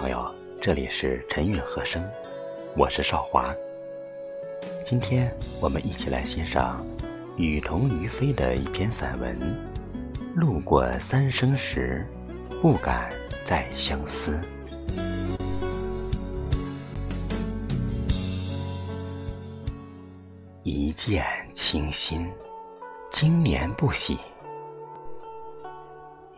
[0.00, 2.02] 朋友，这里是晨韵和声，
[2.74, 3.54] 我是少华。
[4.82, 5.30] 今天
[5.60, 6.82] 我们一起来欣赏
[7.36, 9.36] 雨桐于飞的一篇散文
[10.34, 12.06] 《路过三生石，
[12.62, 13.12] 不敢
[13.44, 14.40] 再相思》。
[20.62, 22.26] 一见倾心，
[23.10, 24.18] 经年不喜。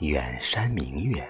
[0.00, 1.24] 远山明月，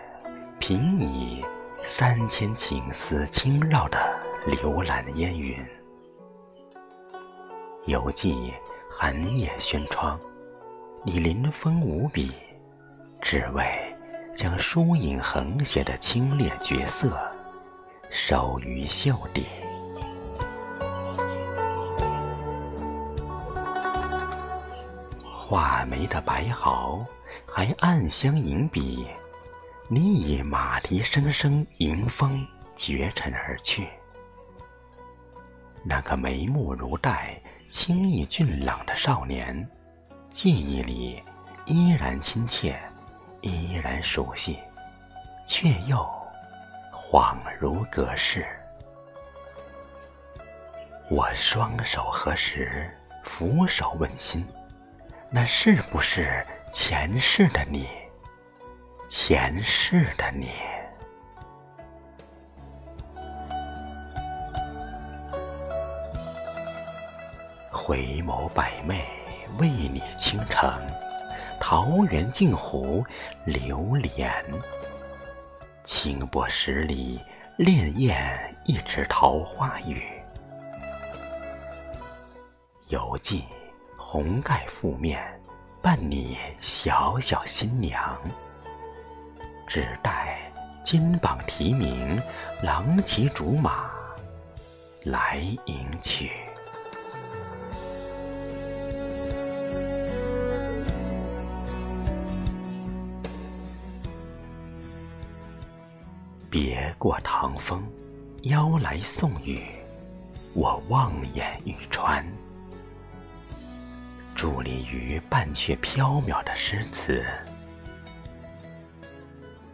[0.59, 1.45] 凭你
[1.85, 3.99] 三千情丝轻绕的
[4.47, 5.59] 流览烟云。
[7.87, 8.55] 游记
[8.89, 10.19] 寒夜轩窗，
[11.05, 12.33] 你临风无笔，
[13.21, 13.65] 只为
[14.35, 17.19] 将疏影横斜的清冽绝色
[18.09, 19.47] 收于袖底。
[25.35, 27.05] 画眉的白毫。
[27.55, 29.07] 还暗香盈笔，
[29.95, 33.87] 你以马蹄声声迎风绝尘而去。
[35.85, 39.69] 那个眉目如黛、清逸俊朗的少年，
[40.31, 41.23] 记忆里
[41.67, 42.81] 依然亲切，
[43.43, 44.59] 依然熟悉，
[45.47, 45.99] 却又
[46.91, 48.47] 恍如隔世。
[51.11, 52.91] 我双手合十，
[53.25, 54.43] 俯首问心，
[55.29, 56.43] 那是不是？
[56.73, 57.87] 前世的你，
[59.15, 60.49] 前世的你，
[67.71, 69.05] 回眸百媚
[69.59, 70.81] 为你倾城，
[71.61, 73.05] 桃源镜湖
[73.45, 74.33] 流连，
[75.85, 77.21] 清波十里
[77.59, 80.03] 潋滟一池桃花雨，
[82.89, 83.45] 犹记
[83.95, 85.23] 红盖覆面。
[85.83, 88.17] 伴你小小新娘，
[89.75, 90.39] 只待
[90.85, 92.21] 金榜题名，
[92.63, 93.91] 郎骑竹马
[95.03, 96.31] 来迎娶。
[106.51, 107.83] 别过唐风，
[108.43, 109.65] 邀来宋雨，
[110.53, 112.23] 我望眼欲穿。
[114.37, 117.25] 伫立于半阙缥缈的诗词，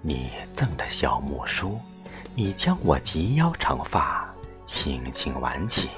[0.01, 1.81] 你赠的小木梳，
[2.35, 4.33] 你将我及腰长发
[4.65, 5.91] 轻轻挽起。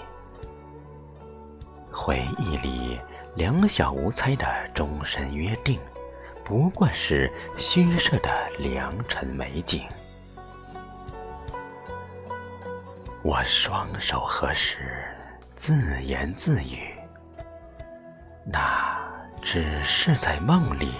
[1.92, 2.98] 回忆里
[3.34, 5.78] 两小无猜的终身约定，
[6.44, 9.82] 不过是虚设的良辰美景。
[13.22, 15.04] 我双手合十，
[15.56, 16.94] 自言自语。
[18.46, 18.98] 那
[19.42, 20.90] 只是在梦里，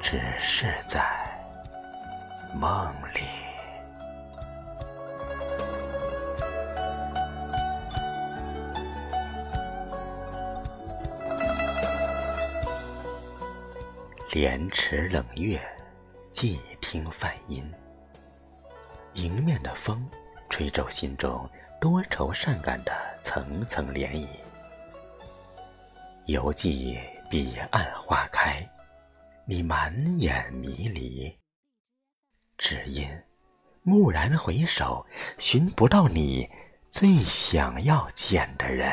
[0.00, 1.08] 只是在
[2.54, 3.20] 梦里。
[14.32, 15.60] 莲池冷月，
[16.32, 17.64] 寂听梵音。
[19.14, 20.04] 迎面的风，
[20.48, 21.48] 吹皱心中
[21.80, 22.92] 多愁善感的
[23.22, 24.26] 层层涟漪。
[26.26, 26.98] 犹记
[27.30, 28.68] 彼岸花开，
[29.44, 31.43] 你满眼迷离。
[32.56, 33.08] 只因
[33.84, 35.04] 蓦然回首，
[35.38, 36.48] 寻不到你
[36.90, 38.92] 最想要见的人。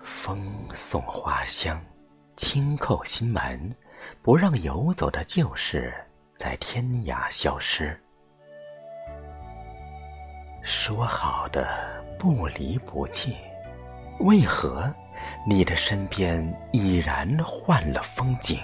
[0.00, 1.84] 风送花香，
[2.36, 3.74] 轻叩心门。
[4.22, 5.92] 不让游走的旧事
[6.36, 7.98] 在天涯消失。
[10.64, 11.68] 说好的
[12.18, 13.36] 不离不弃，
[14.20, 14.90] 为何
[15.46, 18.58] 你的身边已然换了风景？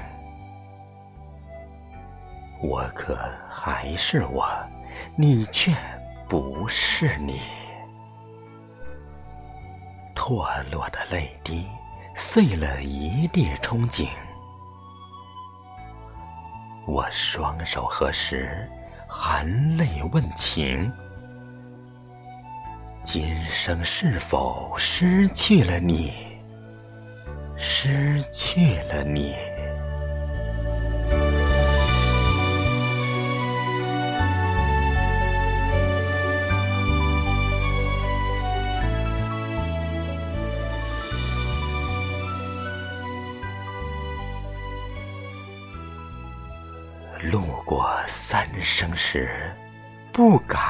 [2.62, 3.18] 我可
[3.50, 4.48] 还是我，
[5.14, 5.74] 你却
[6.26, 7.38] 不是你。
[10.14, 11.66] 脱落的泪滴，
[12.14, 14.08] 碎了一地憧憬。
[16.86, 18.66] 我双手合十，
[19.06, 20.90] 含泪问情：
[23.02, 26.12] 今生是否失去了你？
[27.56, 29.34] 失去了你。
[47.22, 49.28] 路过三生石，
[50.12, 50.60] 不敢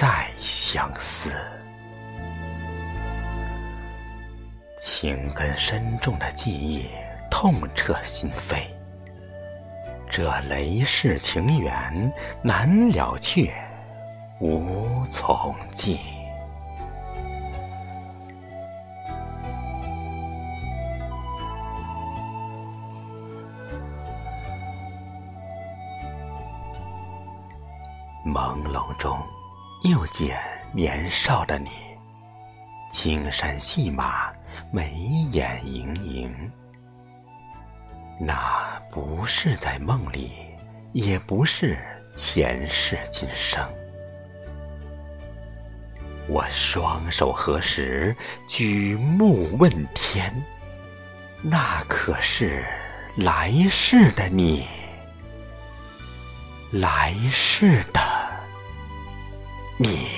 [0.00, 1.32] 再相思。
[4.78, 6.86] 情根深重的记忆
[7.28, 8.60] 痛彻心扉，
[10.08, 12.12] 这雷世情缘
[12.44, 13.52] 难了却，
[14.38, 15.98] 无从尽。
[28.24, 29.18] 朦胧中，
[29.82, 30.36] 又见
[30.72, 31.70] 年少的你，
[32.90, 34.32] 青衫细马，
[34.72, 34.92] 眉
[35.30, 36.52] 眼盈盈。
[38.20, 40.32] 那不是在梦里，
[40.92, 41.78] 也不是
[42.14, 43.64] 前世今生。
[46.26, 48.14] 我双手合十，
[48.48, 50.34] 举目问天，
[51.40, 52.64] 那可是
[53.16, 54.66] 来世的你，
[56.72, 58.07] 来世的。
[59.80, 60.17] 你。